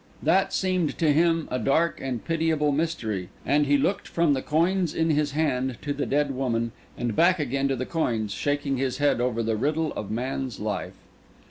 That 0.23 0.51
seemed 0.51 0.97
to 0.97 1.13
him 1.13 1.47
a 1.51 1.59
dark 1.59 2.01
and 2.01 2.25
pitiable 2.25 2.71
mystery; 2.71 3.29
and 3.45 3.67
he 3.67 3.77
looked 3.77 4.07
from 4.07 4.33
the 4.33 4.41
coins 4.41 4.95
in 4.95 5.11
his 5.11 5.33
hand 5.33 5.77
to 5.83 5.93
the 5.93 6.07
dead 6.07 6.31
woman, 6.31 6.71
and 6.97 7.15
back 7.15 7.37
again 7.37 7.67
to 7.67 7.75
the 7.75 7.85
coins, 7.85 8.31
shaking 8.33 8.77
his 8.77 8.97
head 8.97 9.21
over 9.21 9.43
the 9.43 9.55
riddle 9.57 9.93
of 9.93 10.09
man's 10.09 10.59
life. 10.59 10.95